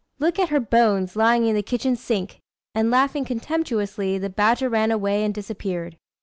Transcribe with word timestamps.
Look 0.17 0.39
at 0.39 0.49
her 0.49 0.59
bones, 0.59 1.15
lying 1.15 1.45
in 1.45 1.53
the 1.53 1.61
kitchen 1.61 1.95
sink!" 1.95 2.39
and, 2.73 2.89
laughing 2.89 3.23
contemptuously, 3.23 4.17
the 4.17 4.31
badger 4.31 4.67
ran 4.67 4.89
away, 4.89 5.23
and 5.23 5.31
disappeared. 5.31 5.95